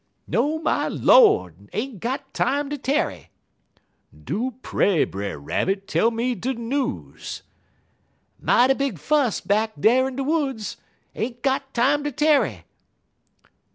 [0.25, 1.69] "'No, my Lord!
[1.73, 3.29] Ain't got time ter tarry!'
[4.11, 7.43] "'Do pray, Brer Rabbit, tell me de news!'
[8.39, 10.77] "'Mighty big fuss back dar in de woods.
[11.13, 12.63] Ain't got time ter tarry!'